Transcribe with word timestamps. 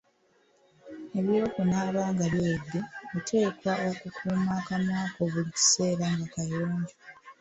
Eby'okunaaba 1.19 2.01
nga 2.11 2.25
biwedde, 2.31 2.79
oteekwa 3.17 3.73
okukuuma 3.91 4.51
akamwa 4.59 4.99
ko 5.15 5.21
buli 5.31 5.51
kiseera 5.55 6.07
nga 6.15 6.27
kayonjo. 6.33 6.95